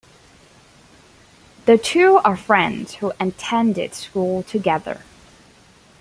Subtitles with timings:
[1.67, 5.01] The two are friends who attended school together.